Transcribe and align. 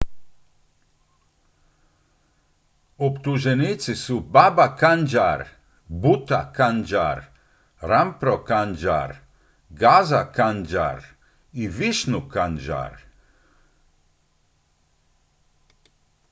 optuženici 3.07 3.95
su 3.95 4.15
baba 4.33 4.67
kanjar 4.79 5.39
bhutha 6.01 6.41
kanjar 6.57 7.17
rampro 7.89 8.35
kanjar 8.49 9.09
gaza 9.81 10.23
kanjar 10.37 10.99
i 11.61 11.63
vishnu 11.77 12.21
kanjar 12.33 12.93